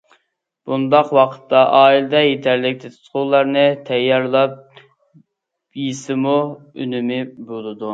[0.69, 4.81] بۇنداق ۋاقىتتا ئائىلىدە يېتەرلىك تېتىتقۇلارنى تەييارلاپ
[5.85, 7.89] يېسىمۇ ئۈنۈمى بولىدۇ.